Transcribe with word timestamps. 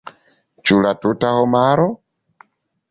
Ĉu 0.69 0.79
la 0.85 0.95
tuta 1.03 1.33
homaro? 1.41 1.87